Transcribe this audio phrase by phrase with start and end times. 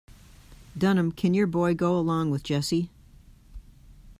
[0.75, 2.89] Dunham, can your boy go along with Jesse.